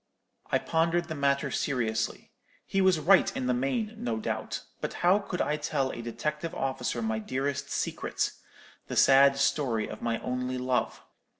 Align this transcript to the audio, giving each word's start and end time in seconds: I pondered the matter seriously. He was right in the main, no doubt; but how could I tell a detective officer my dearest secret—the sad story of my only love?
I 0.51 0.57
pondered 0.57 1.09
the 1.09 1.13
matter 1.13 1.51
seriously. 1.51 2.31
He 2.65 2.81
was 2.81 2.99
right 2.99 3.31
in 3.37 3.45
the 3.45 3.53
main, 3.53 3.93
no 4.03 4.17
doubt; 4.17 4.63
but 4.79 4.93
how 5.05 5.19
could 5.19 5.41
I 5.43 5.57
tell 5.57 5.91
a 5.91 6.01
detective 6.01 6.55
officer 6.55 7.03
my 7.03 7.19
dearest 7.19 7.69
secret—the 7.69 8.95
sad 8.95 9.37
story 9.37 9.87
of 9.87 10.01
my 10.01 10.17
only 10.21 10.57
love? 10.57 11.03